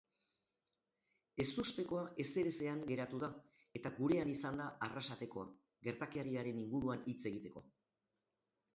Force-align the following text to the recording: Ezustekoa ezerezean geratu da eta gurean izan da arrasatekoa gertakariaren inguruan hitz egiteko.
Ezustekoa 1.43 2.05
ezerezean 2.23 2.81
geratu 2.93 3.21
da 3.25 3.31
eta 3.81 3.93
gurean 4.01 4.35
izan 4.35 4.61
da 4.65 4.73
arrasatekoa 4.89 5.49
gertakariaren 5.91 6.67
inguruan 6.67 7.09
hitz 7.13 7.21
egiteko. 7.35 7.69